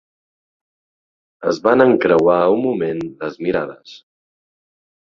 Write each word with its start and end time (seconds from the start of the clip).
Es 1.53 1.61
van 1.67 1.85
encreuar 1.87 2.41
un 2.57 2.65
moment 2.65 3.07
les 3.23 3.39
mirades. 3.47 3.97